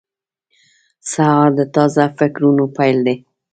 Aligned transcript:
سهار 1.11 1.49
د 1.59 1.61
تازه 1.75 2.03
فکرونو 2.17 2.63
پیل 2.77 2.97
دی. 3.05 3.15